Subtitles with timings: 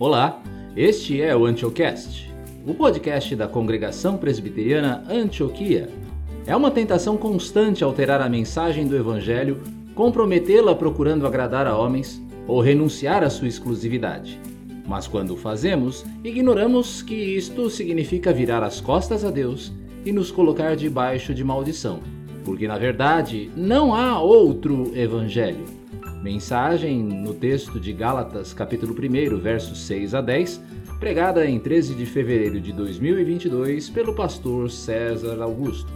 [0.00, 0.40] Olá,
[0.76, 2.32] este é o Antiocast,
[2.64, 5.88] o podcast da Congregação Presbiteriana Antioquia.
[6.46, 9.60] É uma tentação constante alterar a mensagem do Evangelho,
[9.96, 14.40] comprometê-la procurando agradar a homens ou renunciar à sua exclusividade.
[14.86, 19.72] Mas quando o fazemos, ignoramos que isto significa virar as costas a Deus
[20.04, 21.98] e nos colocar debaixo de maldição,
[22.44, 25.77] porque na verdade não há outro Evangelho.
[26.22, 30.60] Mensagem no texto de Gálatas, capítulo 1, versos 6 a 10,
[30.98, 35.88] pregada em 13 de fevereiro de 2022 pelo pastor César Augusto.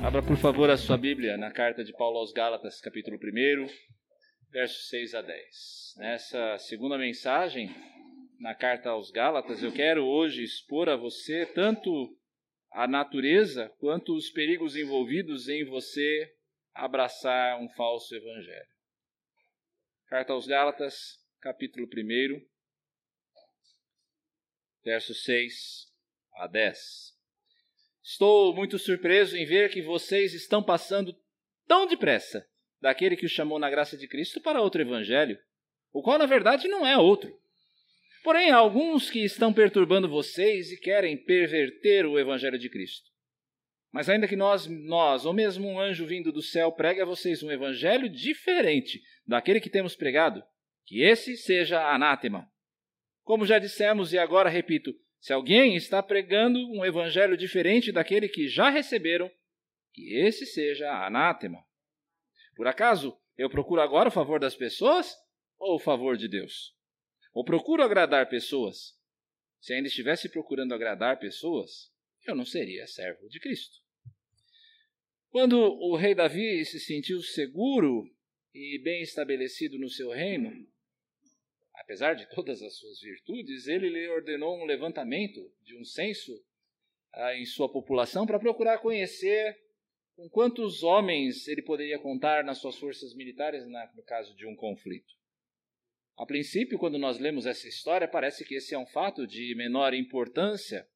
[0.00, 3.66] Abra, por favor, a sua Bíblia na carta de Paulo aos Gálatas, capítulo 1,
[4.52, 5.38] versos 6 a 10.
[5.98, 7.74] Nessa segunda mensagem,
[8.38, 12.16] na carta aos Gálatas, eu quero hoje expor a você tanto
[12.74, 16.34] a natureza quanto os perigos envolvidos em você
[16.74, 18.66] abraçar um falso evangelho.
[20.08, 22.44] Carta aos Gálatas, capítulo 1,
[24.82, 25.86] versos 6
[26.34, 27.16] a 10.
[28.02, 31.16] Estou muito surpreso em ver que vocês estão passando
[31.68, 32.44] tão depressa
[32.80, 35.38] daquele que o chamou na graça de Cristo para outro evangelho,
[35.92, 37.40] o qual na verdade não é outro.
[38.24, 43.10] Porém, há alguns que estão perturbando vocês e querem perverter o evangelho de Cristo.
[43.92, 47.42] Mas ainda que nós, nós, ou mesmo um anjo vindo do céu, pregue a vocês
[47.42, 50.42] um evangelho diferente daquele que temos pregado,
[50.86, 52.50] que esse seja anátema.
[53.24, 58.48] Como já dissemos e agora repito, se alguém está pregando um evangelho diferente daquele que
[58.48, 59.30] já receberam,
[59.92, 61.62] que esse seja anátema.
[62.56, 65.14] Por acaso eu procuro agora o favor das pessoas
[65.58, 66.73] ou o favor de Deus?
[67.34, 68.96] Ou procuro agradar pessoas.
[69.60, 71.92] Se ainda estivesse procurando agradar pessoas,
[72.26, 73.82] eu não seria servo de Cristo.
[75.30, 78.08] Quando o rei Davi se sentiu seguro
[78.54, 80.52] e bem estabelecido no seu reino,
[81.74, 86.32] apesar de todas as suas virtudes, ele lhe ordenou um levantamento de um censo
[87.12, 89.58] ah, em sua população para procurar conhecer
[90.14, 95.12] com quantos homens ele poderia contar nas suas forças militares no caso de um conflito.
[96.16, 99.92] A princípio, quando nós lemos essa história, parece que esse é um fato de menor
[99.92, 100.86] importância,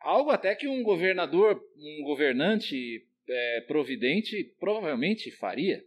[0.00, 5.84] algo até que um governador, um governante é, providente provavelmente faria.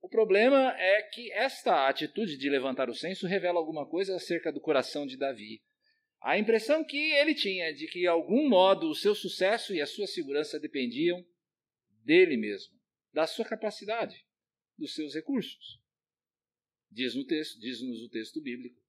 [0.00, 4.60] O problema é que esta atitude de levantar o censo revela alguma coisa acerca do
[4.60, 5.62] coração de Davi.
[6.20, 9.86] A impressão que ele tinha de que, de algum modo, o seu sucesso e a
[9.86, 11.24] sua segurança dependiam
[12.04, 12.74] dele mesmo,
[13.12, 14.24] da sua capacidade,
[14.76, 15.80] dos seus recursos.
[16.90, 18.80] Diz no texto, diz-nos o texto bíblico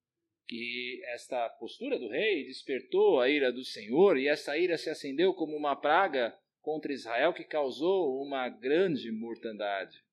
[0.47, 5.33] que esta postura do rei despertou a ira do Senhor e essa ira se acendeu
[5.33, 10.03] como uma praga contra Israel que causou uma grande mortandade.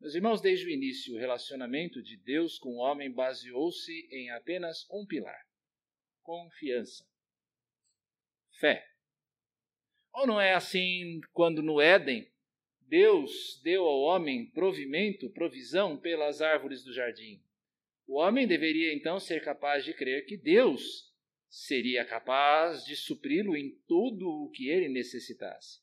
[0.00, 4.88] Meus irmãos, desde o início, o relacionamento de Deus com o homem baseou-se em apenas
[4.90, 5.40] um pilar:
[6.22, 7.06] confiança,
[8.58, 8.86] fé.
[10.12, 12.30] Ou não é assim quando no Éden
[12.94, 17.42] Deus deu ao homem provimento, provisão pelas árvores do jardim.
[18.06, 21.12] O homem deveria então ser capaz de crer que Deus
[21.48, 25.80] seria capaz de supri-lo em tudo o que ele necessitasse.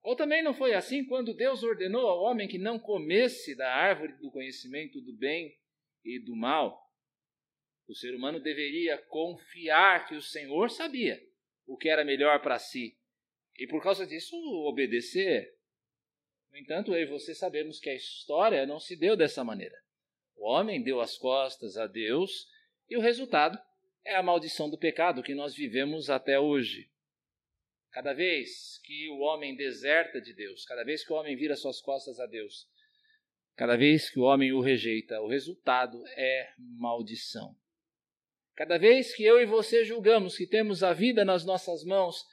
[0.00, 4.12] Ou também não foi assim quando Deus ordenou ao homem que não comesse da árvore
[4.18, 5.58] do conhecimento do bem
[6.04, 6.80] e do mal.
[7.88, 11.20] O ser humano deveria confiar que o Senhor sabia
[11.66, 12.96] o que era melhor para si
[13.58, 15.57] e, por causa disso, obedecer.
[16.58, 19.76] No entanto, eu e você sabemos que a história não se deu dessa maneira.
[20.34, 22.48] O homem deu as costas a Deus
[22.88, 23.56] e o resultado
[24.04, 26.90] é a maldição do pecado que nós vivemos até hoje.
[27.92, 31.80] Cada vez que o homem deserta de Deus, cada vez que o homem vira suas
[31.80, 32.68] costas a Deus,
[33.54, 37.56] cada vez que o homem o rejeita, o resultado é maldição.
[38.56, 42.26] Cada vez que eu e você julgamos que temos a vida nas nossas mãos,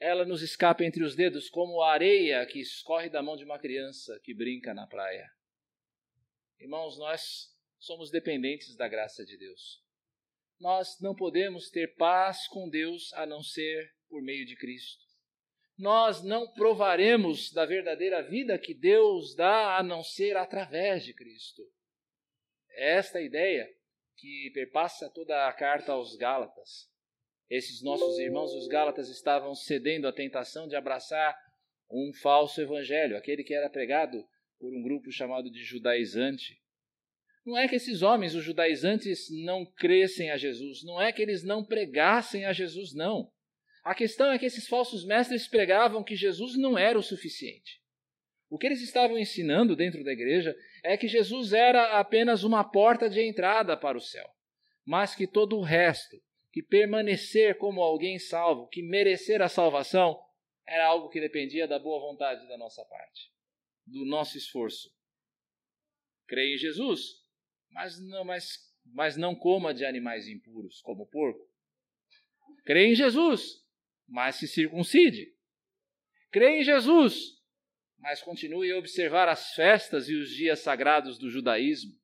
[0.00, 3.58] ela nos escapa entre os dedos como a areia que escorre da mão de uma
[3.58, 5.30] criança que brinca na praia.
[6.58, 9.84] Irmãos, nós somos dependentes da graça de Deus.
[10.58, 15.04] Nós não podemos ter paz com Deus a não ser por meio de Cristo.
[15.78, 21.62] Nós não provaremos da verdadeira vida que Deus dá a não ser através de Cristo.
[22.70, 23.70] É esta ideia
[24.16, 26.90] que perpassa toda a carta aos Gálatas.
[27.50, 31.36] Esses nossos irmãos, os Gálatas, estavam cedendo à tentação de abraçar
[31.90, 34.24] um falso evangelho, aquele que era pregado
[34.60, 36.56] por um grupo chamado de judaizante.
[37.44, 41.42] Não é que esses homens, os judaizantes, não crescem a Jesus, não é que eles
[41.42, 43.28] não pregassem a Jesus, não.
[43.82, 47.80] A questão é que esses falsos mestres pregavam que Jesus não era o suficiente.
[48.48, 50.54] O que eles estavam ensinando dentro da igreja
[50.84, 54.28] é que Jesus era apenas uma porta de entrada para o céu,
[54.84, 56.16] mas que todo o resto,
[56.52, 60.20] que permanecer como alguém salvo, que merecer a salvação,
[60.66, 63.32] era algo que dependia da boa vontade da nossa parte,
[63.86, 64.92] do nosso esforço.
[66.26, 67.24] Creia em Jesus,
[67.70, 71.48] mas não, mas, mas não coma de animais impuros, como porco.
[72.64, 73.64] Creia em Jesus,
[74.08, 75.34] mas se circuncide.
[76.30, 77.40] Creia em Jesus,
[77.98, 81.99] mas continue a observar as festas e os dias sagrados do judaísmo.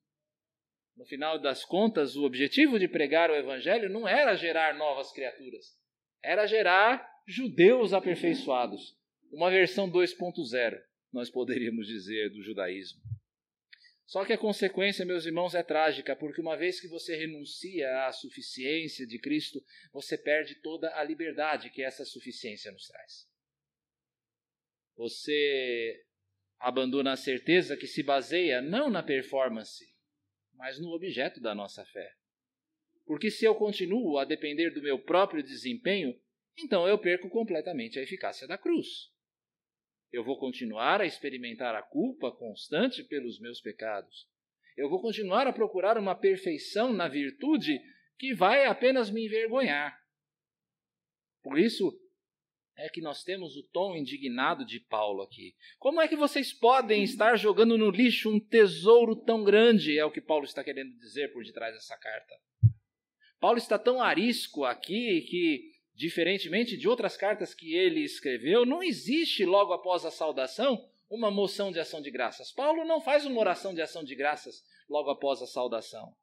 [0.97, 5.77] No final das contas, o objetivo de pregar o evangelho não era gerar novas criaturas,
[6.23, 8.97] era gerar judeus aperfeiçoados.
[9.31, 10.81] Uma versão 2.0,
[11.13, 12.99] nós poderíamos dizer, do judaísmo.
[14.07, 18.11] Só que a consequência, meus irmãos, é trágica, porque uma vez que você renuncia à
[18.11, 19.61] suficiência de Cristo,
[19.93, 23.27] você perde toda a liberdade que essa suficiência nos traz.
[24.95, 26.03] Você
[26.57, 29.85] abandona a certeza que se baseia não na performance,
[30.57, 32.13] mas no objeto da nossa fé.
[33.05, 36.19] Porque se eu continuo a depender do meu próprio desempenho,
[36.57, 39.11] então eu perco completamente a eficácia da cruz.
[40.11, 44.27] Eu vou continuar a experimentar a culpa constante pelos meus pecados.
[44.75, 47.79] Eu vou continuar a procurar uma perfeição na virtude
[48.17, 49.97] que vai apenas me envergonhar.
[51.43, 51.91] Por isso
[52.77, 55.55] é que nós temos o tom indignado de Paulo aqui.
[55.79, 59.97] Como é que vocês podem estar jogando no lixo um tesouro tão grande?
[59.97, 62.35] É o que Paulo está querendo dizer por detrás dessa carta.
[63.39, 69.43] Paulo está tão arisco aqui que Diferentemente de outras cartas que ele escreveu, não existe
[69.43, 72.51] logo após a saudação uma moção de ação de graças.
[72.51, 76.15] Paulo não faz uma oração de ação de graças logo após a saudação.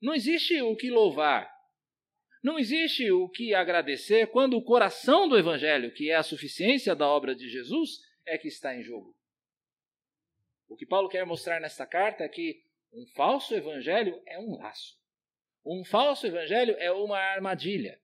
[0.00, 1.52] Não existe o que louvar.
[2.42, 7.06] Não existe o que agradecer quando o coração do Evangelho, que é a suficiência da
[7.06, 9.16] obra de Jesus, é que está em jogo.
[10.68, 12.62] O que Paulo quer mostrar nesta carta é que
[12.92, 14.98] um falso evangelho é um laço.
[15.64, 17.98] Um falso evangelho é uma armadilha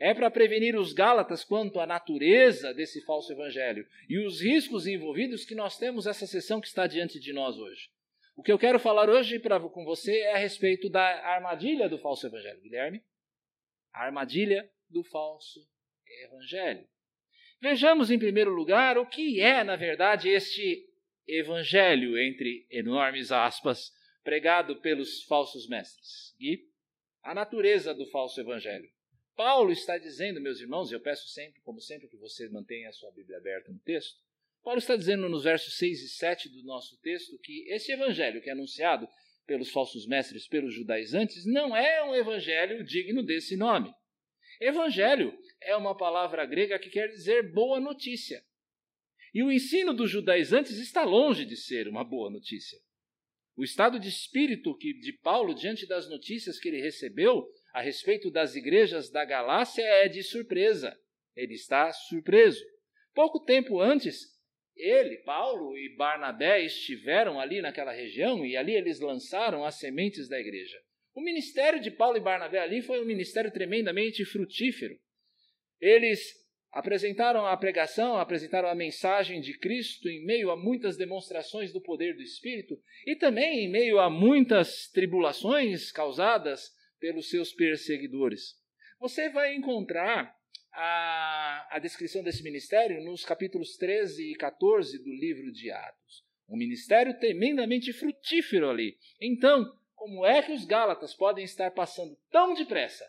[0.00, 5.44] é para prevenir os Gálatas quanto à natureza desse falso evangelho e os riscos envolvidos
[5.44, 7.88] que nós temos essa sessão que está diante de nós hoje.
[8.36, 11.98] O que eu quero falar hoje pra, com você é a respeito da armadilha do
[11.98, 12.60] falso evangelho.
[12.60, 13.02] Guilherme?
[13.94, 15.66] A armadilha do falso
[16.24, 16.86] evangelho.
[17.60, 20.86] Vejamos, em primeiro lugar, o que é, na verdade, este
[21.26, 23.90] evangelho, entre enormes aspas,
[24.22, 26.34] pregado pelos falsos mestres.
[26.38, 26.68] E
[27.22, 28.90] a natureza do falso evangelho.
[29.34, 32.92] Paulo está dizendo, meus irmãos, e eu peço sempre, como sempre, que você mantenha a
[32.92, 34.22] sua Bíblia aberta no texto.
[34.62, 38.48] Paulo está dizendo nos versos 6 e 7 do nosso texto que esse evangelho que
[38.48, 39.08] é anunciado
[39.46, 43.92] pelos falsos mestres, pelos judaizantes, não é um evangelho digno desse nome.
[44.60, 48.42] Evangelho é uma palavra grega que quer dizer boa notícia.
[49.32, 52.78] E o ensino dos judaizantes está longe de ser uma boa notícia.
[53.56, 58.30] O estado de espírito que, de Paulo diante das notícias que ele recebeu a respeito
[58.30, 60.96] das igrejas da Galácia é de surpresa.
[61.36, 62.64] Ele está surpreso.
[63.12, 64.33] Pouco tempo antes,
[64.76, 70.38] ele, Paulo e Barnabé estiveram ali naquela região e ali eles lançaram as sementes da
[70.38, 70.78] igreja.
[71.14, 74.98] O ministério de Paulo e Barnabé ali foi um ministério tremendamente frutífero.
[75.80, 76.20] Eles
[76.72, 82.16] apresentaram a pregação, apresentaram a mensagem de Cristo em meio a muitas demonstrações do poder
[82.16, 88.56] do Espírito e também em meio a muitas tribulações causadas pelos seus perseguidores.
[88.98, 90.34] Você vai encontrar
[90.74, 96.24] a, a descrição desse ministério nos capítulos 13 e 14 do livro de Atos.
[96.48, 98.98] Um ministério tremendamente frutífero ali.
[99.20, 99.64] Então,
[99.94, 103.04] como é que os Gálatas podem estar passando tão depressa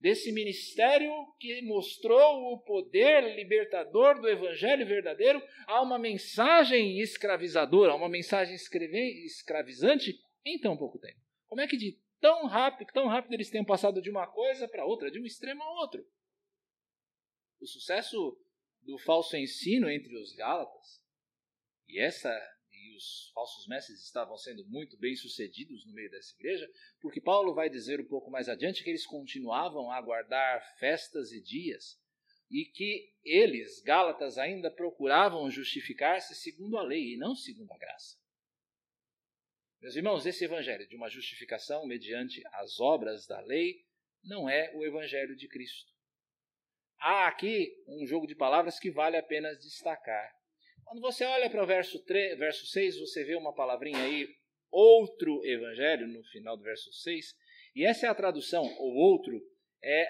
[0.00, 7.96] desse ministério que mostrou o poder libertador do evangelho verdadeiro a uma mensagem escravizadora, a
[7.96, 11.20] uma mensagem escravizante em tão pouco tempo?
[11.46, 14.84] Como é que de tão rápido, tão rápido eles têm passado de uma coisa para
[14.84, 16.04] outra, de um extremo a outro.
[17.60, 18.38] O sucesso
[18.82, 21.04] do falso ensino entre os Gálatas
[21.86, 22.30] e essa
[22.72, 27.54] e os falsos mestres estavam sendo muito bem sucedidos no meio dessa igreja, porque Paulo
[27.54, 32.00] vai dizer um pouco mais adiante que eles continuavam a guardar festas e dias
[32.50, 38.18] e que eles, Gálatas, ainda procuravam justificar-se segundo a lei e não segundo a graça.
[39.80, 43.84] Meus irmãos, esse evangelho de uma justificação mediante as obras da lei
[44.22, 45.89] não é o evangelho de Cristo.
[47.00, 50.30] Há aqui um jogo de palavras que vale a pena destacar.
[50.84, 54.28] Quando você olha para o verso, 3, verso 6, você vê uma palavrinha aí,
[54.70, 57.34] outro evangelho, no final do verso 6,
[57.74, 59.40] e essa é a tradução, ou outro,
[59.82, 60.08] é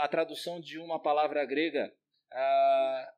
[0.00, 1.90] a tradução de uma palavra grega,
[2.30, 3.14] ah,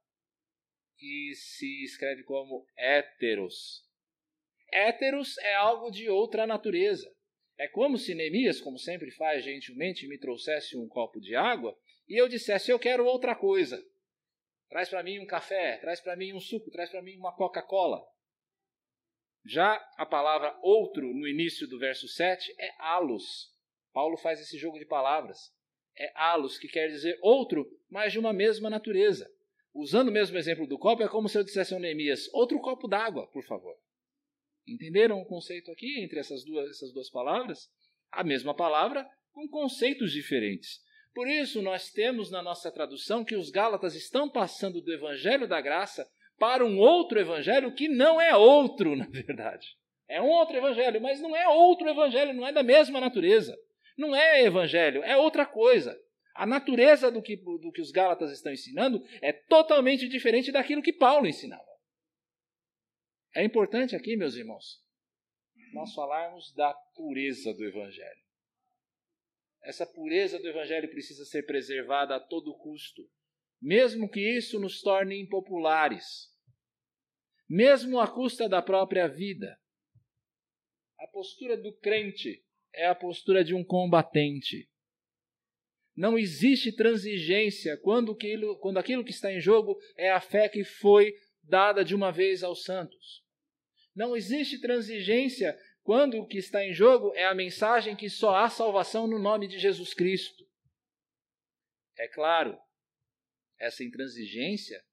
[0.96, 3.84] que se escreve como héteros.
[4.72, 7.10] Héteros é algo de outra natureza.
[7.58, 11.76] É como se Neemias, como sempre faz gentilmente, me trouxesse um copo de água
[12.08, 13.82] e eu dissesse: Eu quero outra coisa.
[14.68, 18.04] Traz para mim um café, traz para mim um suco, traz para mim uma Coca-Cola.
[19.44, 23.54] Já a palavra outro, no início do verso 7, é alos.
[23.92, 25.54] Paulo faz esse jogo de palavras.
[25.96, 29.28] É alos, que quer dizer outro, mas de uma mesma natureza.
[29.74, 32.86] Usando o mesmo exemplo do copo, é como se eu dissesse ao Neemias: outro copo
[32.86, 33.74] d'água, por favor.
[34.66, 37.70] Entenderam o conceito aqui entre essas duas, essas duas palavras?
[38.10, 40.82] A mesma palavra com conceitos diferentes.
[41.18, 45.60] Por isso, nós temos na nossa tradução que os Gálatas estão passando do Evangelho da
[45.60, 46.08] Graça
[46.38, 49.66] para um outro Evangelho que não é outro, na verdade.
[50.06, 53.58] É um outro Evangelho, mas não é outro Evangelho, não é da mesma natureza.
[53.96, 56.00] Não é Evangelho, é outra coisa.
[56.36, 60.92] A natureza do que, do que os Gálatas estão ensinando é totalmente diferente daquilo que
[60.92, 61.66] Paulo ensinava.
[63.34, 64.80] É importante aqui, meus irmãos,
[65.74, 68.27] nós falarmos da pureza do Evangelho.
[69.62, 73.02] Essa pureza do Evangelho precisa ser preservada a todo custo,
[73.60, 76.32] mesmo que isso nos torne impopulares,
[77.48, 79.58] mesmo à custa da própria vida.
[80.98, 84.68] A postura do crente é a postura de um combatente.
[85.96, 90.62] Não existe transigência quando aquilo, quando aquilo que está em jogo é a fé que
[90.62, 91.12] foi
[91.42, 93.24] dada de uma vez aos santos.
[93.96, 98.50] Não existe transigência quando o que está em jogo é a mensagem que só há
[98.50, 100.46] salvação no nome de Jesus Cristo.
[101.96, 102.60] É claro,
[103.58, 104.84] essa intransigência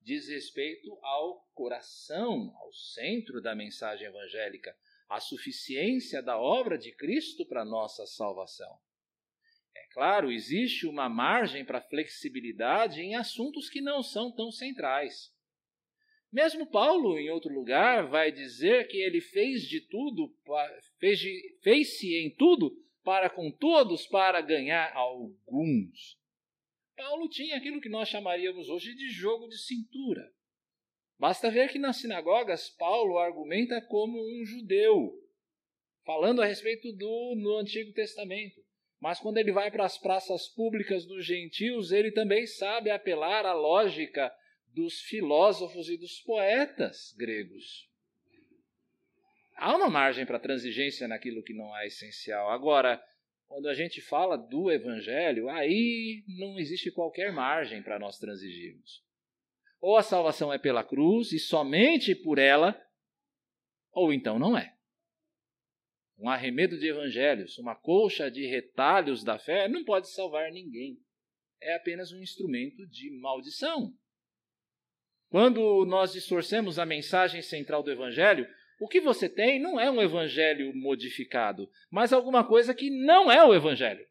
[0.00, 4.72] diz respeito ao coração, ao centro da mensagem evangélica,
[5.08, 8.78] à suficiência da obra de Cristo para nossa salvação.
[9.74, 15.34] É claro, existe uma margem para flexibilidade em assuntos que não são tão centrais.
[16.32, 20.34] Mesmo Paulo, em outro lugar, vai dizer que ele fez de tudo,
[20.98, 22.72] fez-se fez em tudo
[23.04, 26.18] para com todos para ganhar alguns.
[26.96, 30.32] Paulo tinha aquilo que nós chamaríamos hoje de jogo de cintura.
[31.18, 35.12] Basta ver que nas sinagogas Paulo argumenta como um judeu,
[36.04, 38.60] falando a respeito do no Antigo Testamento.
[39.00, 43.52] Mas quando ele vai para as praças públicas dos gentios, ele também sabe apelar à
[43.52, 44.32] lógica
[44.76, 47.88] dos filósofos e dos poetas gregos.
[49.56, 52.50] Há uma margem para transigência naquilo que não é essencial.
[52.50, 53.02] Agora,
[53.46, 59.02] quando a gente fala do evangelho, aí não existe qualquer margem para nós transigirmos.
[59.80, 62.78] Ou a salvação é pela cruz e somente por ela,
[63.92, 64.76] ou então não é.
[66.18, 70.98] Um arremedo de evangelhos, uma colcha de retalhos da fé, não pode salvar ninguém.
[71.62, 73.96] É apenas um instrumento de maldição.
[75.28, 78.46] Quando nós distorcemos a mensagem central do Evangelho,
[78.80, 83.42] o que você tem não é um Evangelho modificado, mas alguma coisa que não é
[83.44, 84.06] o Evangelho.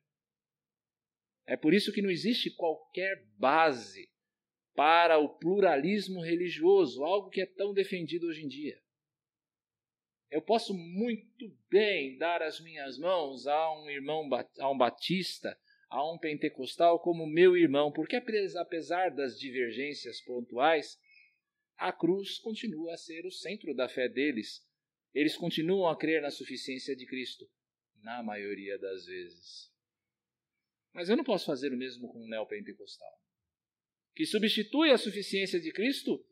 [1.45, 4.09] É por isso que não existe qualquer base
[4.75, 8.77] para o pluralismo religioso, algo que é tão defendido hoje em dia.
[10.29, 14.27] Eu posso muito bem dar as minhas mãos a um irmão,
[14.59, 15.57] a um batista,
[15.89, 20.99] a um pentecostal como meu irmão, porque apesar das divergências pontuais,
[21.77, 24.65] a cruz continua a ser o centro da fé deles.
[25.13, 27.49] Eles continuam a crer na suficiência de Cristo,
[28.01, 29.71] na maioria das vezes.
[30.93, 33.21] Mas eu não posso fazer o mesmo com o neopentecostal,
[34.15, 36.25] que substitui a suficiência de Cristo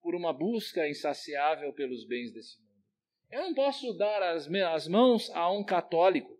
[0.00, 2.68] por uma busca insaciável pelos bens desse mundo.
[3.30, 6.38] Eu não posso dar as, as mãos a um católico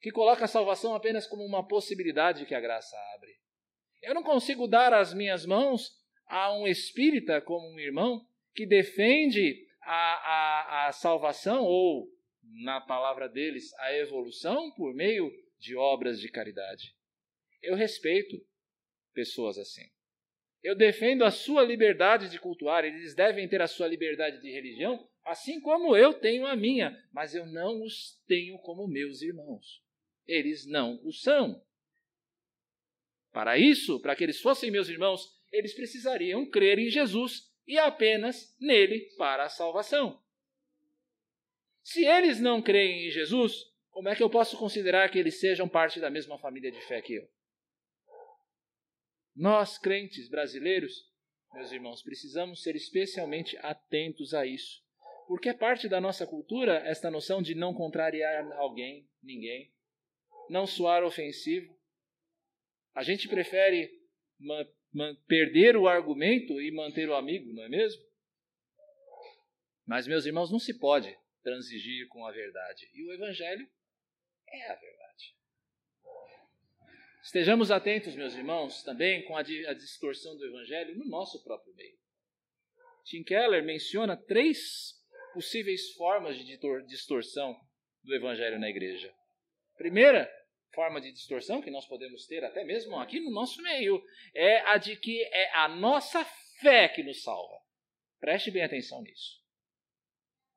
[0.00, 3.34] que coloca a salvação apenas como uma possibilidade que a graça abre.
[4.02, 9.66] Eu não consigo dar as minhas mãos a um espírita como um irmão que defende
[9.82, 12.08] a, a, a salvação, ou,
[12.62, 16.94] na palavra deles, a evolução por meio de obras de caridade.
[17.62, 18.36] Eu respeito
[19.12, 19.84] pessoas assim.
[20.62, 25.06] Eu defendo a sua liberdade de cultuar, eles devem ter a sua liberdade de religião,
[25.24, 29.82] assim como eu tenho a minha, mas eu não os tenho como meus irmãos.
[30.26, 31.62] Eles não o são.
[33.30, 35.22] Para isso, para que eles fossem meus irmãos,
[35.54, 40.20] eles precisariam crer em Jesus e apenas nele para a salvação.
[41.82, 45.68] Se eles não creem em Jesus, como é que eu posso considerar que eles sejam
[45.68, 47.28] parte da mesma família de fé que eu?
[49.36, 51.10] Nós, crentes brasileiros,
[51.52, 54.82] meus irmãos, precisamos ser especialmente atentos a isso,
[55.28, 59.72] porque é parte da nossa cultura esta noção de não contrariar alguém, ninguém,
[60.48, 61.76] não soar ofensivo.
[62.94, 64.03] A gente prefere
[65.26, 68.02] perder o argumento e manter o amigo, não é mesmo?
[69.86, 72.88] Mas, meus irmãos, não se pode transigir com a verdade.
[72.94, 73.68] E o Evangelho
[74.48, 75.34] é a verdade.
[77.22, 81.98] Estejamos atentos, meus irmãos, também com a, a distorção do Evangelho no nosso próprio meio.
[83.04, 84.94] Tim Keller menciona três
[85.32, 87.54] possíveis formas de distorção
[88.02, 89.12] do Evangelho na igreja.
[89.76, 90.30] Primeira
[90.74, 94.02] forma de distorção que nós podemos ter, até mesmo aqui no nosso meio,
[94.34, 96.24] é a de que é a nossa
[96.60, 97.58] fé que nos salva.
[98.20, 99.42] Preste bem atenção nisso.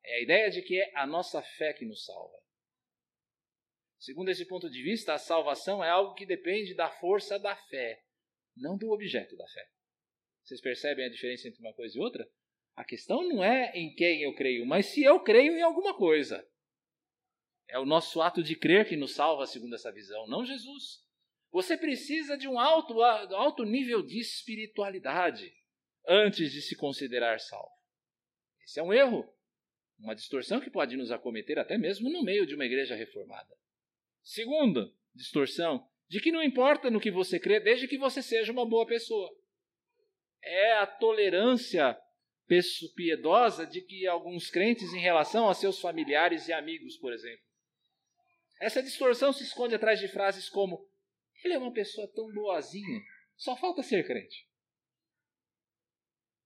[0.03, 2.37] É a ideia de que é a nossa fé que nos salva.
[3.99, 8.03] Segundo esse ponto de vista, a salvação é algo que depende da força da fé,
[8.55, 9.67] não do objeto da fé.
[10.43, 12.29] Vocês percebem a diferença entre uma coisa e outra?
[12.75, 16.47] A questão não é em quem eu creio, mas se eu creio em alguma coisa.
[17.67, 21.05] É o nosso ato de crer que nos salva, segundo essa visão, não Jesus.
[21.51, 25.53] Você precisa de um alto, alto nível de espiritualidade
[26.07, 27.71] antes de se considerar salvo.
[28.63, 29.27] Esse é um erro,
[29.99, 33.55] uma distorção que pode nos acometer até mesmo no meio de uma igreja reformada.
[34.23, 38.65] Segunda distorção, de que não importa no que você crê, desde que você seja uma
[38.65, 39.29] boa pessoa
[40.47, 41.97] é a tolerância
[42.95, 47.45] piedosa de que alguns crentes em relação a seus familiares e amigos, por exemplo.
[48.59, 50.89] Essa distorção se esconde atrás de frases como:
[51.43, 53.01] ele é uma pessoa tão boazinha,
[53.35, 54.47] só falta ser crente.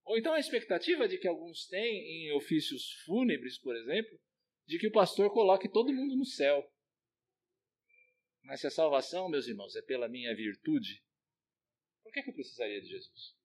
[0.04, 4.20] Ou então a expectativa de que alguns têm em ofícios fúnebres, por exemplo,
[4.66, 6.70] de que o pastor coloque todo mundo no céu.
[8.42, 11.02] Mas se a salvação, meus irmãos, é pela minha virtude,
[12.02, 13.36] por que, que eu precisaria de Jesus?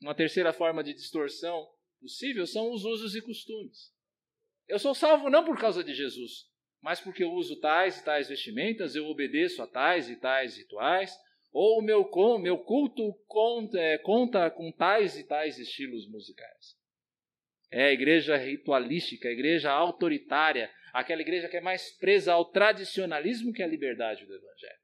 [0.00, 3.92] Uma terceira forma de distorção possível são os usos e costumes.
[4.68, 6.46] Eu sou salvo não por causa de Jesus,
[6.82, 11.18] mas porque eu uso tais e tais vestimentas, eu obedeço a tais e tais rituais,
[11.50, 12.08] ou o meu,
[12.38, 16.76] meu culto conta, é, conta com tais e tais estilos musicais.
[17.70, 23.52] É a igreja ritualística, a igreja autoritária, aquela igreja que é mais presa ao tradicionalismo
[23.52, 24.78] que à liberdade do Evangelho.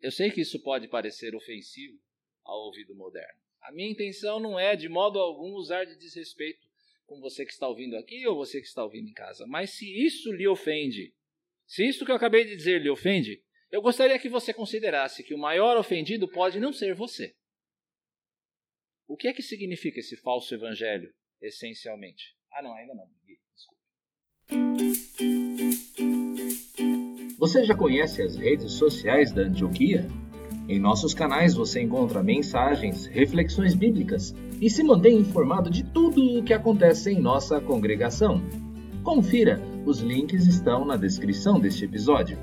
[0.00, 1.98] Eu sei que isso pode parecer ofensivo
[2.44, 3.40] ao ouvido moderno.
[3.62, 6.67] A minha intenção não é, de modo algum, usar de desrespeito
[7.08, 9.46] com você que está ouvindo aqui ou você que está ouvindo em casa.
[9.46, 11.14] Mas se isso lhe ofende,
[11.66, 13.42] se isso que eu acabei de dizer lhe ofende,
[13.72, 17.34] eu gostaria que você considerasse que o maior ofendido pode não ser você.
[19.08, 22.36] O que é que significa esse falso evangelho, essencialmente?
[22.52, 23.08] Ah, não, ainda não.
[23.54, 23.82] Desculpe.
[27.38, 30.06] Você já conhece as redes sociais da Antioquia?
[30.68, 36.44] Em nossos canais você encontra mensagens, reflexões bíblicas e se mantém informado de tudo o
[36.44, 38.40] que acontece em nossa congregação.
[39.04, 42.36] Confira, os links estão na descrição deste episódio.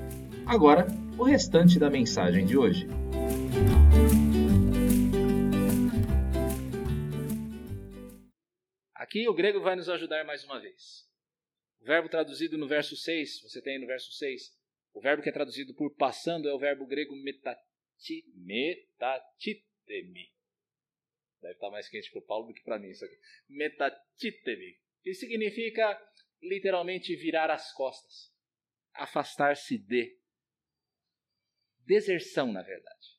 [0.46, 0.86] Agora,
[1.18, 2.86] o restante da mensagem de hoje.
[8.94, 11.06] Aqui o grego vai nos ajudar mais uma vez.
[11.80, 14.42] O verbo traduzido no verso 6, você tem no verso 6,
[14.94, 17.60] o verbo que é traduzido por passando é o verbo grego metat
[18.34, 20.35] metatitemi.
[21.46, 23.16] Deve estar mais quente para o Paulo do que para mim isso aqui.
[23.48, 24.80] Metatitemi.
[25.00, 25.96] Que significa
[26.42, 28.34] literalmente virar as costas.
[28.92, 30.18] Afastar-se de.
[31.86, 33.16] Deserção, na verdade.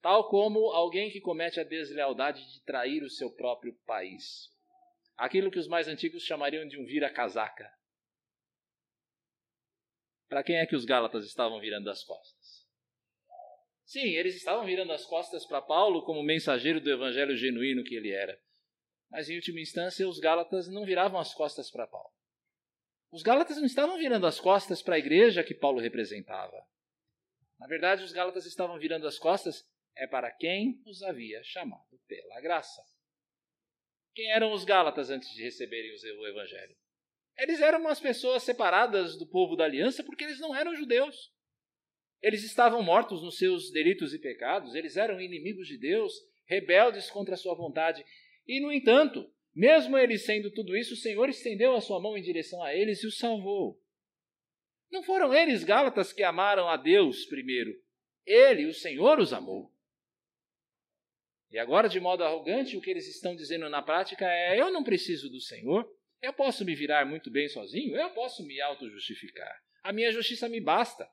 [0.00, 4.48] Tal como alguém que comete a deslealdade de trair o seu próprio país.
[5.14, 7.70] Aquilo que os mais antigos chamariam de um vira-casaca.
[10.26, 12.37] Para quem é que os Gálatas estavam virando as costas?
[13.88, 18.10] Sim, eles estavam virando as costas para Paulo como mensageiro do evangelho genuíno que ele
[18.10, 18.38] era.
[19.10, 22.12] Mas, em última instância, os Gálatas não viravam as costas para Paulo.
[23.10, 26.62] Os Gálatas não estavam virando as costas para a igreja que Paulo representava.
[27.58, 32.42] Na verdade, os Gálatas estavam virando as costas é para quem os havia chamado pela
[32.42, 32.82] graça.
[34.14, 36.76] Quem eram os Gálatas antes de receberem o evangelho?
[37.38, 41.32] Eles eram umas pessoas separadas do povo da aliança porque eles não eram judeus.
[42.22, 46.12] Eles estavam mortos nos seus delitos e pecados, eles eram inimigos de Deus,
[46.46, 48.04] rebeldes contra a sua vontade.
[48.46, 52.22] E, no entanto, mesmo eles sendo tudo isso, o Senhor estendeu a sua mão em
[52.22, 53.80] direção a eles e os salvou.
[54.90, 57.72] Não foram eles, Gálatas, que amaram a Deus primeiro.
[58.26, 59.72] Ele, o Senhor, os amou.
[61.50, 64.84] E agora, de modo arrogante, o que eles estão dizendo na prática é: eu não
[64.84, 65.88] preciso do Senhor,
[66.20, 69.54] eu posso me virar muito bem sozinho, eu posso me auto-justificar.
[69.82, 71.08] A minha justiça me basta.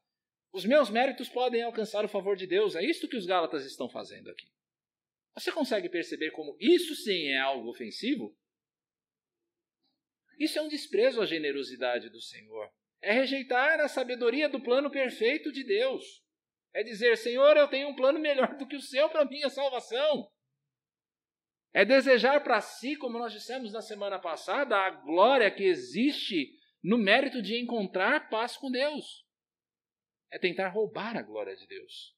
[0.55, 2.77] Os meus méritos podem alcançar o favor de Deus.
[2.77, 4.47] É isto que os Gálatas estão fazendo aqui.
[5.33, 8.33] Você consegue perceber como isso sim é algo ofensivo?
[10.39, 12.71] Isso é um desprezo à generosidade do Senhor.
[13.01, 16.23] É rejeitar a sabedoria do plano perfeito de Deus.
[16.73, 20.31] É dizer, Senhor, eu tenho um plano melhor do que o seu para minha salvação.
[21.73, 26.97] É desejar para si, como nós dissemos na semana passada, a glória que existe no
[26.97, 29.24] mérito de encontrar paz com Deus.
[30.35, 32.13] É tentar roubar a glória de Deus.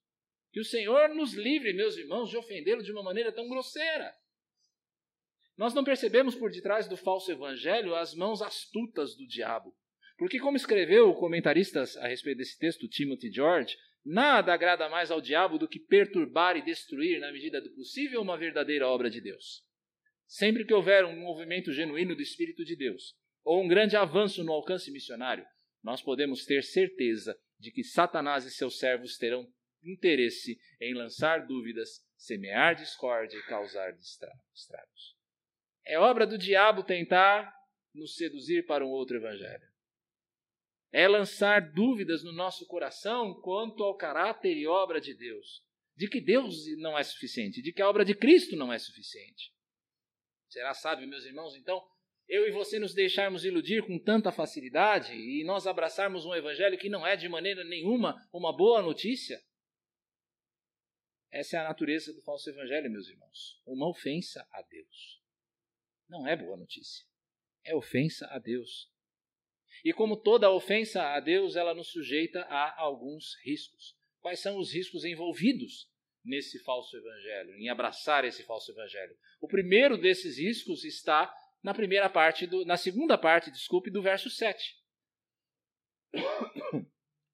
[0.51, 4.11] Que o Senhor nos livre, meus irmãos, de ofendê-lo de uma maneira tão grosseira.
[5.55, 9.71] Nós não percebemos por detrás do falso evangelho as mãos astutas do diabo.
[10.17, 13.77] Porque, como escreveu o comentarista a respeito desse texto, Timothy George,
[14.09, 18.37] Nada agrada mais ao diabo do que perturbar e destruir, na medida do possível, uma
[18.37, 19.65] verdadeira obra de Deus.
[20.25, 24.53] Sempre que houver um movimento genuíno do Espírito de Deus, ou um grande avanço no
[24.53, 25.45] alcance missionário,
[25.83, 29.47] nós podemos ter certeza de que Satanás e seus servos terão
[29.83, 35.15] interesse em lançar dúvidas, semear discórdia e causar estragos.
[35.85, 37.53] É obra do diabo tentar
[37.93, 39.67] nos seduzir para um outro evangelho
[40.91, 45.63] é lançar dúvidas no nosso coração quanto ao caráter e obra de Deus.
[45.95, 49.51] De que Deus não é suficiente, de que a obra de Cristo não é suficiente.
[50.47, 51.83] Será sábio, meus irmãos, então,
[52.27, 56.89] eu e você nos deixarmos iludir com tanta facilidade e nós abraçarmos um evangelho que
[56.89, 59.41] não é de maneira nenhuma uma boa notícia?
[61.31, 63.61] Essa é a natureza do falso evangelho, meus irmãos.
[63.65, 65.21] Uma ofensa a Deus.
[66.09, 67.05] Não é boa notícia.
[67.63, 68.91] É ofensa a Deus.
[69.83, 73.95] E como toda ofensa a Deus, ela nos sujeita a alguns riscos.
[74.19, 75.89] Quais são os riscos envolvidos
[76.23, 79.17] nesse falso evangelho, em abraçar esse falso evangelho?
[79.39, 84.29] O primeiro desses riscos está na primeira parte do, na segunda parte, desculpe, do verso
[84.29, 84.75] 7.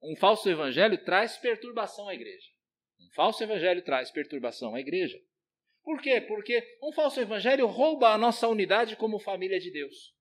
[0.06, 2.50] Um falso evangelho traz perturbação à igreja.
[3.00, 5.18] Um falso evangelho traz perturbação à igreja.
[5.82, 6.20] Por quê?
[6.20, 10.14] Porque um falso evangelho rouba a nossa unidade como família de Deus.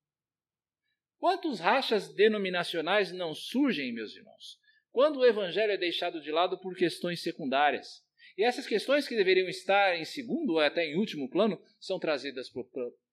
[1.19, 4.59] Quantos rachas denominacionais não surgem, meus irmãos,
[4.93, 8.05] quando o evangelho é deixado de lado por questões secundárias?
[8.37, 12.51] E essas questões que deveriam estar em segundo ou até em último plano são trazidas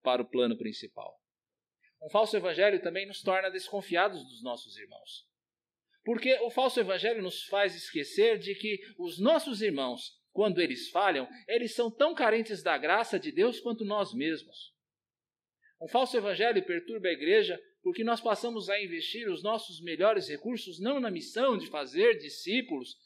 [0.02, 1.20] para o plano principal.
[2.02, 5.28] Um falso evangelho também nos torna desconfiados dos nossos irmãos.
[6.06, 11.28] Porque o falso evangelho nos faz esquecer de que os nossos irmãos, quando eles falham,
[11.48, 14.74] eles são tão carentes da graça de Deus quanto nós mesmos.
[15.82, 20.80] Um falso evangelho perturba a igreja porque nós passamos a investir os nossos melhores recursos
[20.80, 22.98] não na missão de fazer discípulos,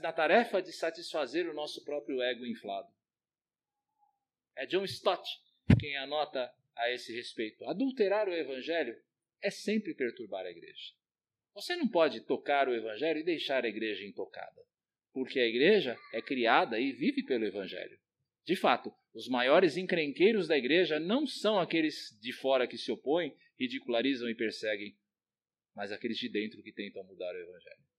[0.00, 2.88] na tarefa de satisfazer o nosso próprio ego inflado.
[4.56, 5.28] É John Stott
[5.78, 7.64] quem anota a esse respeito.
[7.64, 8.96] Adulterar o evangelho
[9.42, 10.92] é sempre perturbar a igreja.
[11.54, 14.62] Você não pode tocar o evangelho e deixar a igreja intocada,
[15.12, 17.98] porque a igreja é criada e vive pelo evangelho.
[18.44, 23.36] De fato, os maiores encrenqueiros da igreja não são aqueles de fora que se opõem,
[23.58, 24.96] ridicularizam e perseguem,
[25.74, 27.91] mas aqueles de dentro que tentam mudar o evangelho.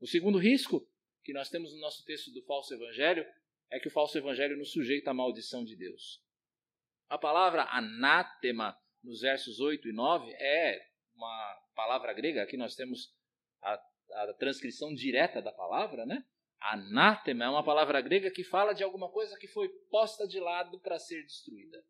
[0.00, 0.86] O segundo risco
[1.24, 3.26] que nós temos no nosso texto do falso evangelho
[3.70, 6.22] é que o falso evangelho nos sujeita à maldição de Deus.
[7.08, 13.14] A palavra anátema nos versos 8 e 9 é uma palavra grega, aqui nós temos
[13.62, 13.80] a,
[14.12, 16.24] a transcrição direta da palavra, né?
[16.60, 20.80] Anátema é uma palavra grega que fala de alguma coisa que foi posta de lado
[20.80, 21.84] para ser destruída.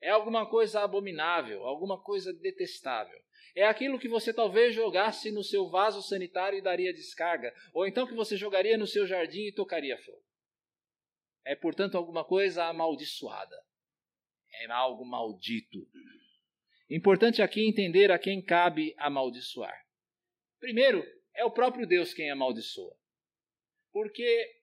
[0.00, 3.20] É alguma coisa abominável, alguma coisa detestável.
[3.54, 8.06] É aquilo que você talvez jogasse no seu vaso sanitário e daria descarga, ou então
[8.06, 10.22] que você jogaria no seu jardim e tocaria fogo.
[11.44, 13.56] É, portanto, alguma coisa amaldiçoada.
[14.52, 15.78] É algo maldito.
[16.88, 19.74] Importante aqui entender a quem cabe amaldiçoar.
[20.58, 22.96] Primeiro, é o próprio Deus quem amaldiçoa.
[23.92, 24.59] Porque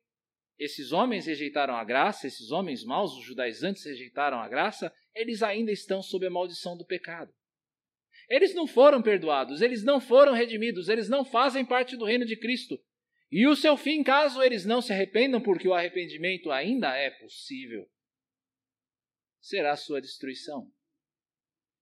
[0.58, 5.72] esses homens rejeitaram a graça, esses homens maus, os judaizantes rejeitaram a graça, eles ainda
[5.72, 7.34] estão sob a maldição do pecado.
[8.30, 12.36] Eles não foram perdoados, eles não foram redimidos, eles não fazem parte do reino de
[12.36, 12.80] Cristo.
[13.32, 17.90] E o seu fim, caso eles não se arrependam, porque o arrependimento ainda é possível,
[19.40, 20.72] será sua destruição.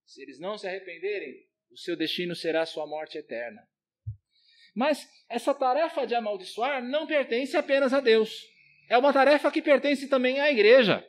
[0.06, 3.62] Se eles não se arrependerem, o seu destino será sua morte eterna.
[4.76, 8.55] Mas essa tarefa de amaldiçoar não pertence apenas a Deus.
[8.90, 11.06] É uma tarefa que pertence também à igreja.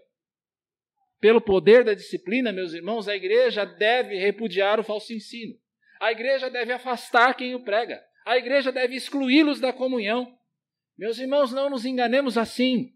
[1.21, 5.55] Pelo poder da disciplina, meus irmãos, a igreja deve repudiar o falso ensino.
[6.01, 8.03] A igreja deve afastar quem o prega.
[8.25, 10.37] A igreja deve excluí-los da comunhão.
[10.99, 12.93] Meus irmãos, não nos enganemos assim.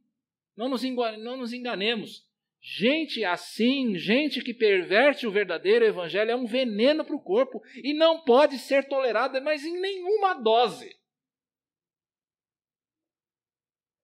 [0.56, 2.26] Não nos, não nos enganemos.
[2.62, 7.94] Gente assim, gente que perverte o verdadeiro evangelho, é um veneno para o corpo e
[7.94, 10.94] não pode ser tolerada, mas em nenhuma dose.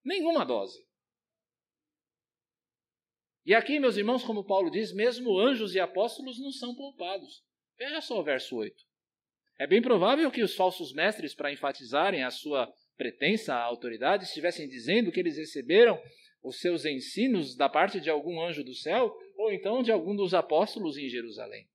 [0.07, 0.87] Nenhuma dose.
[3.45, 7.45] E aqui, meus irmãos, como Paulo diz, mesmo anjos e apóstolos não são poupados.
[7.77, 8.73] Veja só o verso 8.
[9.59, 15.11] É bem provável que os falsos mestres, para enfatizarem a sua pretensa autoridade, estivessem dizendo
[15.11, 16.01] que eles receberam
[16.41, 20.35] os seus ensinos da parte de algum anjo do céu ou então de algum dos
[20.35, 21.69] apóstolos em Jerusalém.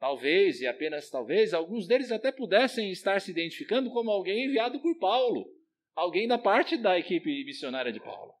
[0.00, 4.98] Talvez, e apenas talvez, alguns deles até pudessem estar se identificando como alguém enviado por
[4.98, 5.57] Paulo,
[5.98, 8.32] alguém da parte da equipe missionária de Paulo.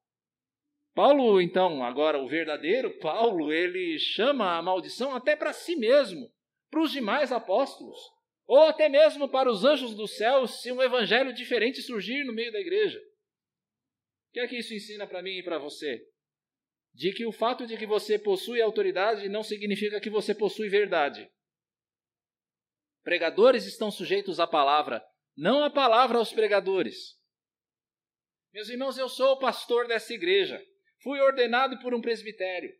[0.94, 6.30] Paulo, então, agora o verdadeiro Paulo, ele chama a maldição até para si mesmo,
[6.70, 7.98] para os demais apóstolos,
[8.46, 12.52] ou até mesmo para os anjos do céu, se um evangelho diferente surgir no meio
[12.52, 12.98] da igreja.
[12.98, 16.00] O que é que isso ensina para mim e para você?
[16.94, 21.28] De que o fato de que você possui autoridade não significa que você possui verdade.
[23.02, 25.04] Pregadores estão sujeitos à palavra,
[25.36, 27.17] não a palavra aos pregadores.
[28.58, 30.60] Meus irmãos, eu sou o pastor dessa igreja.
[31.00, 32.74] Fui ordenado por um presbitério.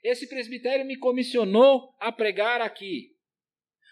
[0.00, 3.16] Esse presbitério me comissionou a pregar aqui.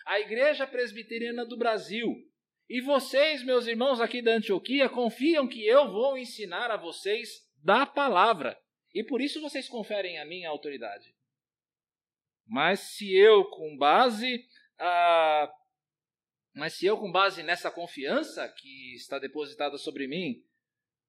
[0.07, 2.15] A Igreja Presbiteriana do Brasil.
[2.69, 7.85] E vocês, meus irmãos aqui da Antioquia, confiam que eu vou ensinar a vocês da
[7.85, 8.57] palavra.
[8.95, 11.13] E por isso vocês conferem a minha autoridade.
[12.47, 14.47] Mas se eu, com base
[14.79, 15.53] ah,
[16.55, 20.41] mas se eu, com base nessa confiança que está depositada sobre mim,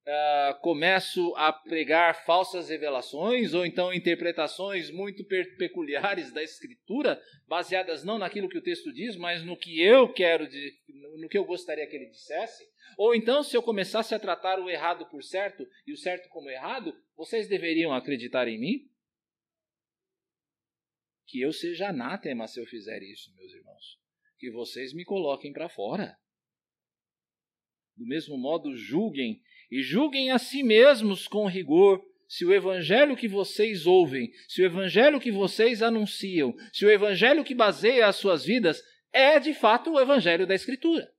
[0.07, 5.23] uh, começo a pregar falsas revelações ou então interpretações muito
[5.57, 10.47] peculiares da Escritura, baseadas não naquilo que o texto diz, mas no que eu quero,
[10.47, 10.73] de,
[11.19, 12.63] no que eu gostaria que ele dissesse,
[12.97, 16.49] ou então se eu começasse a tratar o errado por certo e o certo como
[16.49, 18.89] errado, vocês deveriam acreditar em mim?
[21.27, 23.99] Que eu seja anátema se eu fizer isso, meus irmãos.
[24.39, 26.17] Que vocês me coloquem para fora.
[27.97, 33.27] Do mesmo modo, julguem e julguem a si mesmos com rigor se o evangelho que
[33.27, 38.43] vocês ouvem, se o evangelho que vocês anunciam, se o evangelho que baseia as suas
[38.43, 41.09] vidas é de fato o evangelho da Escritura.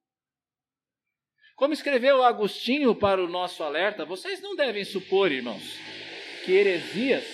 [1.56, 5.76] Como escreveu Agostinho para o nosso alerta, vocês não devem supor, irmãos,
[6.44, 7.24] que heresias,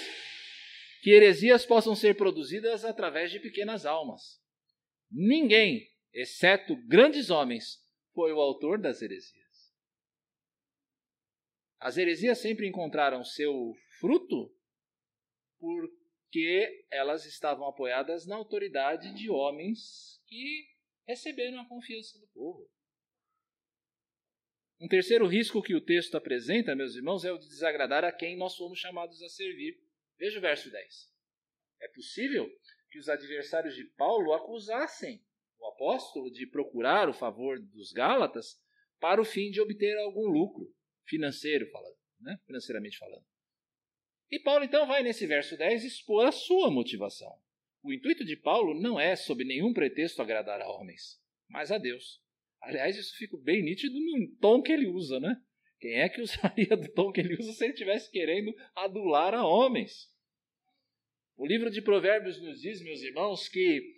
[1.03, 4.41] que heresias possam ser produzidas através de pequenas almas.
[5.11, 7.79] Ninguém, exceto grandes homens,
[8.15, 9.44] foi o autor das heresias.
[11.85, 14.51] As heresias sempre encontraram seu fruto
[15.59, 20.67] porque elas estavam apoiadas na autoridade de homens que
[21.07, 22.67] receberam a confiança do povo.
[24.81, 28.35] Um terceiro risco que o texto apresenta, meus irmãos, é o de desagradar a quem
[28.35, 29.79] nós fomos chamados a servir.
[30.19, 31.13] Veja o verso 10.
[31.83, 32.51] É possível
[32.91, 35.23] que os adversários de Paulo acusassem
[35.59, 38.59] o apóstolo de procurar o favor dos Gálatas
[38.99, 40.75] para o fim de obter algum lucro
[41.07, 42.39] financeiro falando, né?
[42.47, 43.25] financeiramente falando.
[44.31, 47.33] E Paulo então vai nesse verso 10 expor a sua motivação.
[47.83, 52.23] O intuito de Paulo não é, sob nenhum pretexto, agradar a homens, mas a Deus.
[52.63, 55.37] Aliás, isso fica bem nítido no tom que ele usa, né?
[55.79, 59.47] Quem é que usaria do tom que ele usa se ele estivesse querendo adular a
[59.47, 60.11] homens?
[61.37, 63.95] O livro de Provérbios nos diz, meus irmãos, que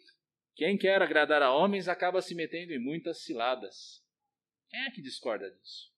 [0.57, 4.03] quem quer agradar a homens acaba se metendo em muitas ciladas.
[4.69, 5.96] Quem é que discorda disso?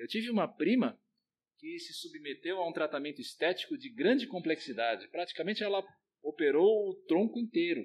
[0.00, 0.98] Eu tive uma prima
[1.58, 5.06] que se submeteu a um tratamento estético de grande complexidade.
[5.08, 5.86] Praticamente ela
[6.22, 7.84] operou o tronco inteiro.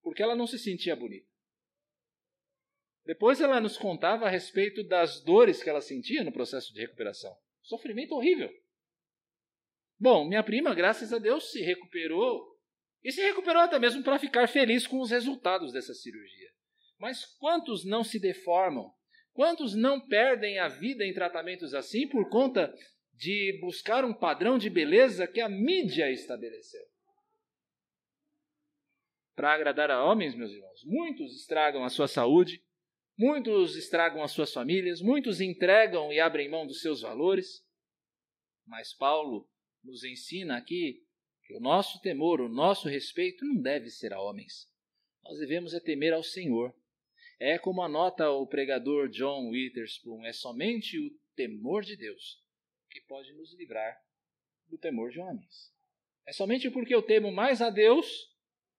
[0.00, 1.28] Porque ela não se sentia bonita.
[3.04, 7.36] Depois ela nos contava a respeito das dores que ela sentia no processo de recuperação.
[7.60, 8.50] Sofrimento horrível.
[10.00, 12.58] Bom, minha prima, graças a Deus, se recuperou.
[13.02, 16.48] E se recuperou até mesmo para ficar feliz com os resultados dessa cirurgia.
[16.98, 18.90] Mas quantos não se deformam
[19.34, 22.72] Quantos não perdem a vida em tratamentos assim por conta
[23.12, 26.86] de buscar um padrão de beleza que a mídia estabeleceu?
[29.34, 32.64] Para agradar a homens, meus irmãos, muitos estragam a sua saúde,
[33.18, 37.66] muitos estragam as suas famílias, muitos entregam e abrem mão dos seus valores.
[38.64, 39.50] Mas Paulo
[39.82, 41.02] nos ensina aqui
[41.42, 44.70] que o nosso temor, o nosso respeito não deve ser a homens.
[45.24, 46.72] Nós devemos é temer ao Senhor
[47.38, 52.42] é como anota o pregador John Witherspoon, é somente o temor de Deus
[52.90, 53.96] que pode nos livrar
[54.68, 55.72] do temor de homens.
[56.26, 58.06] É somente porque eu temo mais a Deus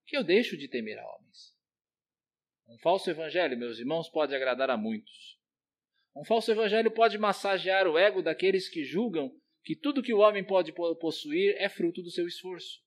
[0.06, 1.56] que eu deixo de temer a homens.
[2.68, 5.38] Um falso evangelho, meus irmãos, pode agradar a muitos.
[6.16, 9.32] Um falso evangelho pode massagear o ego daqueles que julgam
[9.64, 12.82] que tudo que o homem pode possuir é fruto do seu esforço.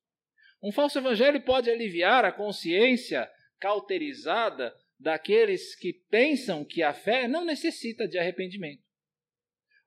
[0.63, 7.45] Um falso evangelho pode aliviar a consciência cauterizada daqueles que pensam que a fé não
[7.45, 8.83] necessita de arrependimento.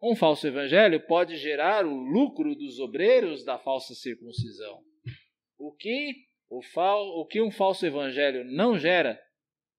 [0.01, 4.83] Um falso evangelho pode gerar o lucro dos obreiros da falsa circuncisão.
[5.57, 9.21] O que, o, fal, o que um falso evangelho não gera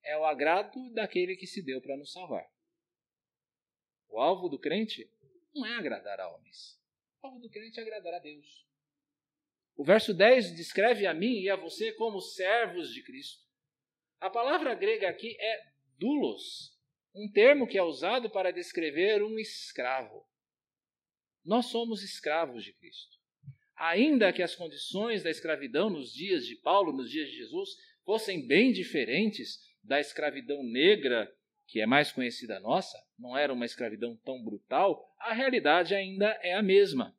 [0.05, 2.47] é o agrado daquele que se deu para nos salvar.
[4.09, 5.11] O alvo do crente
[5.55, 6.79] não é agradar a homens.
[7.23, 8.67] O alvo do crente é agradar a Deus.
[9.75, 13.42] O verso 10 descreve a mim e a você como servos de Cristo.
[14.23, 15.65] A palavra grega aqui é
[15.99, 16.79] doulos,
[17.13, 20.25] um termo que é usado para descrever um escravo.
[21.45, 23.19] Nós somos escravos de Cristo.
[23.75, 27.71] Ainda que as condições da escravidão nos dias de Paulo, nos dias de Jesus,
[28.05, 31.29] fossem bem diferentes da escravidão negra,
[31.67, 36.55] que é mais conhecida nossa, não era uma escravidão tão brutal, a realidade ainda é
[36.55, 37.13] a mesma.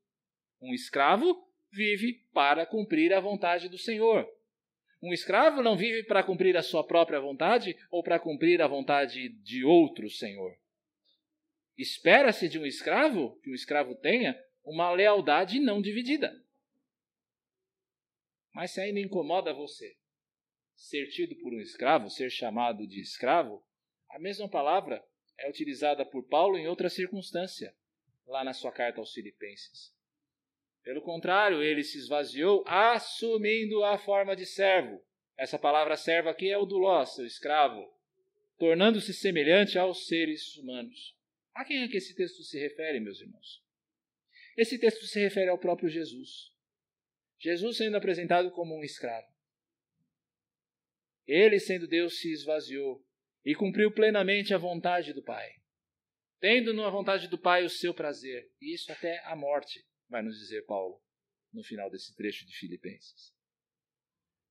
[0.62, 1.36] Um escravo
[1.70, 4.26] vive para cumprir a vontade do Senhor.
[5.04, 9.28] Um escravo não vive para cumprir a sua própria vontade ou para cumprir a vontade
[9.28, 10.58] de outro senhor.
[11.78, 16.34] Espera-se de um escravo que o escravo tenha uma lealdade não dividida.
[18.54, 19.94] Mas se ainda incomoda você
[20.74, 23.62] ser tido por um escravo, ser chamado de escravo,
[24.10, 25.06] a mesma palavra
[25.38, 27.76] é utilizada por Paulo em outra circunstância,
[28.26, 29.93] lá na sua carta aos Filipenses.
[30.84, 35.02] Pelo contrário, ele se esvaziou, assumindo a forma de servo.
[35.38, 37.90] Essa palavra servo aqui é o do seu escravo,
[38.58, 41.16] tornando-se semelhante aos seres humanos.
[41.56, 43.64] A quem é que esse texto se refere, meus irmãos?
[44.58, 46.52] Esse texto se refere ao próprio Jesus.
[47.40, 49.28] Jesus sendo apresentado como um escravo.
[51.26, 53.04] Ele, sendo Deus, se esvaziou
[53.46, 55.50] e cumpriu plenamente a vontade do Pai,
[56.40, 60.38] tendo na vontade do Pai o seu prazer, e isso até a morte, vai nos
[60.38, 61.02] dizer Paulo
[61.52, 63.34] no final desse trecho de Filipenses.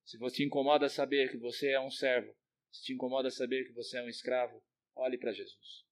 [0.04, 2.36] Se você te incomoda saber que você é um servo,
[2.72, 4.60] se te incomoda saber que você é um escravo,
[4.96, 5.86] olhe para Jesus.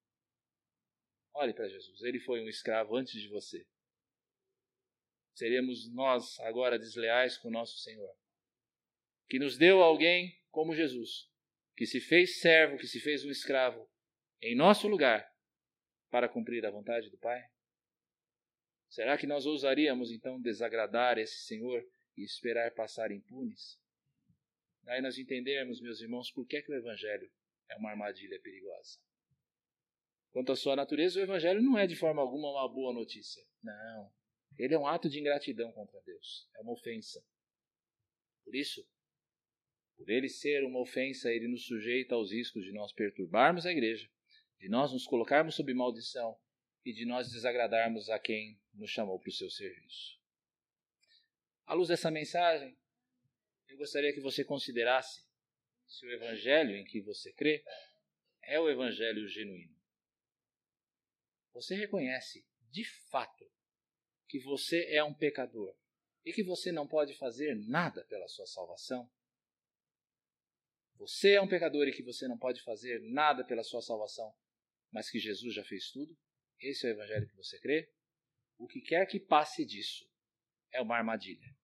[1.35, 2.03] Olhe para Jesus.
[2.03, 3.65] Ele foi um escravo antes de você.
[5.35, 8.13] Seremos nós agora desleais com o nosso Senhor,
[9.29, 11.31] que nos deu alguém como Jesus,
[11.77, 13.89] que se fez servo, que se fez um escravo
[14.43, 15.25] em nosso lugar
[16.11, 17.41] para cumprir a vontade do Pai?
[18.91, 21.81] Será que nós ousaríamos então desagradar esse Senhor
[22.17, 23.81] e esperar passar impunes?
[24.83, 27.31] Daí nós entendermos, meus irmãos, por que, é que o Evangelho
[27.69, 28.99] é uma armadilha perigosa.
[30.33, 33.45] Quanto à sua natureza, o Evangelho não é de forma alguma uma boa notícia.
[33.63, 34.13] Não.
[34.59, 36.49] Ele é um ato de ingratidão contra Deus.
[36.57, 37.25] É uma ofensa.
[38.45, 38.85] Por isso,
[39.97, 44.11] por ele ser uma ofensa, ele nos sujeita aos riscos de nós perturbarmos a igreja,
[44.59, 46.37] de nós nos colocarmos sob maldição
[46.85, 50.19] e de nós desagradarmos a quem nos chamou para o seu serviço.
[51.67, 52.77] À luz dessa mensagem,
[53.69, 55.25] eu gostaria que você considerasse
[55.87, 57.65] se o evangelho em que você crê
[58.43, 59.79] é o evangelho genuíno.
[61.53, 63.51] Você reconhece, de fato,
[64.29, 65.77] que você é um pecador
[66.25, 69.11] e que você não pode fazer nada pela sua salvação?
[70.97, 74.35] Você é um pecador e que você não pode fazer nada pela sua salvação,
[74.91, 76.17] mas que Jesus já fez tudo?
[76.61, 77.93] Esse é o evangelho que você crê?
[78.59, 80.09] O que quer que passe disso
[80.73, 81.57] é uma armadilha.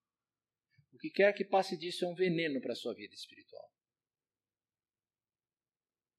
[0.92, 3.70] O que quer que passe disso é um veneno para a sua vida espiritual.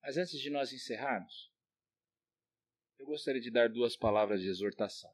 [0.01, 1.51] Mas antes de nós encerrarmos,
[2.99, 5.13] eu gostaria de dar duas palavras de exortação.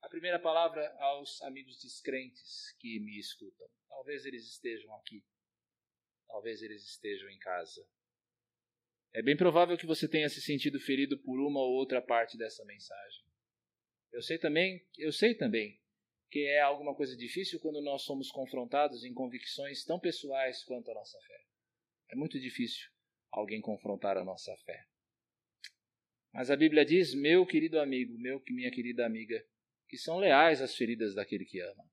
[0.00, 3.68] A primeira palavra aos amigos descrentes que me escutam.
[3.88, 5.24] Talvez eles estejam aqui,
[6.26, 7.84] talvez eles estejam em casa.
[9.12, 12.64] É bem provável que você tenha se sentido ferido por uma ou outra parte dessa
[12.64, 13.24] mensagem.
[14.12, 15.80] Eu sei também, eu sei também
[16.30, 20.94] que é alguma coisa difícil quando nós somos confrontados em convicções tão pessoais quanto a
[20.94, 21.44] nossa fé.
[22.10, 22.90] É muito difícil
[23.30, 24.86] alguém confrontar a nossa fé.
[26.32, 29.42] Mas a Bíblia diz, meu querido amigo, meu minha querida amiga,
[29.88, 31.84] que são leais às feridas daquele que ama.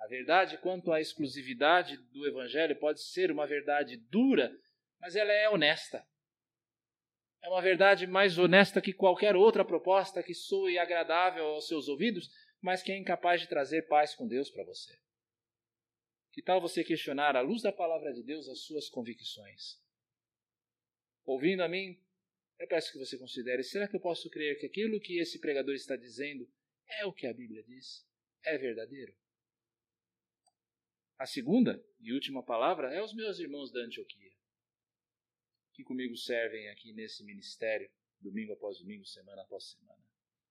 [0.00, 4.56] A verdade quanto à exclusividade do Evangelho pode ser uma verdade dura,
[5.00, 6.06] mas ela é honesta.
[7.42, 12.28] É uma verdade mais honesta que qualquer outra proposta que soe agradável aos seus ouvidos,
[12.60, 14.98] mas que é incapaz de trazer paz com Deus para você.
[16.32, 19.80] Que tal você questionar, à luz da palavra de Deus, as suas convicções?
[21.24, 21.98] Ouvindo a mim,
[22.58, 25.74] eu peço que você considere: será que eu posso crer que aquilo que esse pregador
[25.74, 26.46] está dizendo
[27.00, 28.06] é o que a Bíblia diz?
[28.44, 29.16] É verdadeiro?
[31.18, 34.32] A segunda e última palavra é aos meus irmãos da Antioquia,
[35.76, 40.02] que comigo servem aqui nesse ministério, domingo após domingo, semana após semana.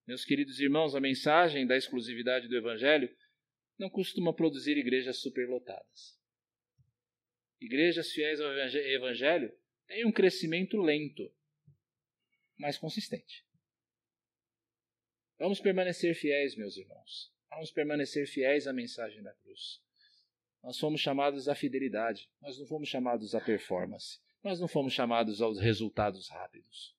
[0.05, 3.13] Meus queridos irmãos, a mensagem da exclusividade do Evangelho
[3.75, 6.19] não costuma produzir igrejas superlotadas.
[7.59, 9.51] Igrejas fiéis ao Evangelho
[9.87, 11.33] têm um crescimento lento,
[12.55, 13.43] mas consistente.
[15.39, 17.33] Vamos permanecer fiéis, meus irmãos.
[17.49, 19.81] Vamos permanecer fiéis à mensagem da cruz.
[20.61, 24.19] Nós fomos chamados à fidelidade, nós não fomos chamados à performance.
[24.45, 26.95] Nós não fomos chamados aos resultados rápidos.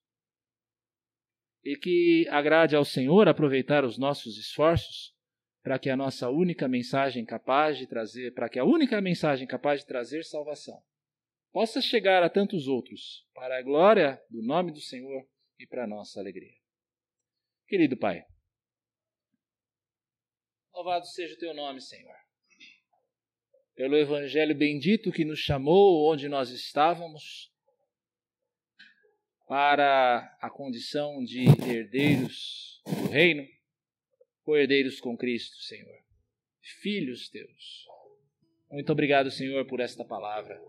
[1.63, 5.15] E que agrade ao Senhor aproveitar os nossos esforços
[5.63, 9.79] para que a nossa única mensagem capaz de trazer, para que a única mensagem capaz
[9.79, 10.83] de trazer salvação
[11.53, 15.25] possa chegar a tantos outros, para a glória do nome do Senhor
[15.57, 16.57] e para a nossa alegria.
[17.65, 18.25] Querido Pai,
[20.73, 22.26] louvado seja o teu nome, Senhor.
[23.77, 27.51] Pelo Evangelho bendito que nos chamou onde nós estávamos,
[29.47, 33.47] para a condição de herdeiros do Reino,
[34.43, 35.95] co-herdeiros com Cristo, Senhor,
[36.81, 37.85] filhos teus.
[38.71, 40.59] Muito obrigado, Senhor, por esta palavra.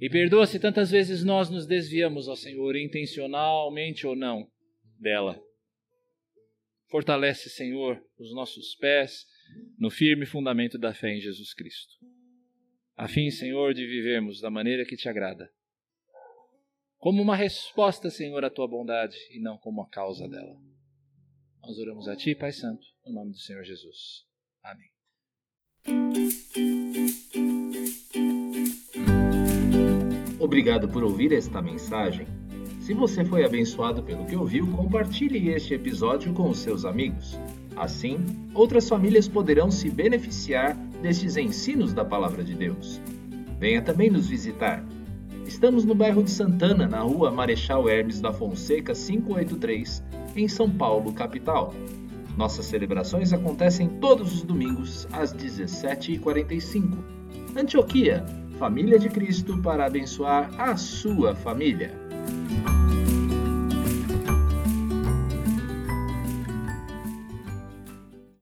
[0.00, 4.50] E perdoa se tantas vezes nós nos desviamos, ó Senhor, intencionalmente ou não,
[4.98, 5.40] dela.
[6.90, 9.26] Fortalece, Senhor, os nossos pés
[9.78, 11.94] no firme fundamento da fé em Jesus Cristo.
[12.98, 15.48] A fim, Senhor, de vivermos da maneira que te agrada.
[16.98, 20.60] Como uma resposta, Senhor, à tua bondade e não como a causa dela.
[21.62, 24.26] Nós oramos a ti, Pai Santo, no nome do Senhor Jesus.
[24.64, 24.90] Amém.
[30.40, 32.26] Obrigado por ouvir esta mensagem.
[32.80, 37.38] Se você foi abençoado pelo que ouviu, compartilhe este episódio com os seus amigos.
[37.76, 38.18] Assim,
[38.54, 43.00] outras famílias poderão se beneficiar destes ensinos da Palavra de Deus.
[43.58, 44.84] Venha também nos visitar.
[45.46, 50.02] Estamos no bairro de Santana, na rua Marechal Hermes da Fonseca 583,
[50.36, 51.72] em São Paulo, capital.
[52.36, 56.98] Nossas celebrações acontecem todos os domingos às 17h45.
[57.56, 58.24] Antioquia
[58.58, 62.07] Família de Cristo para abençoar a sua família.